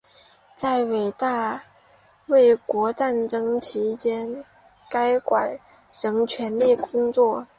[0.55, 1.61] 在伟大
[2.25, 4.43] 卫国战争期间
[4.89, 5.59] 该馆
[6.01, 7.45] 仍全力工作。